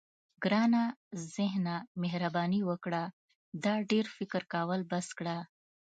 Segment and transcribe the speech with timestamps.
[0.43, 0.83] ګرانه
[1.35, 3.03] ذهنه مهرباني وکړه
[3.63, 5.37] دا ډېر فکر کول بس کړه.